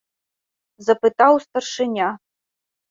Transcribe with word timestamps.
-запытаў 0.87 1.33
старшыня. 1.47 2.09